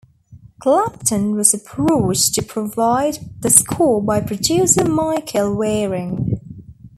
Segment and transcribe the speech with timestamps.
[0.59, 6.39] Clapton was approached to provide the score by producer Michael Wearing.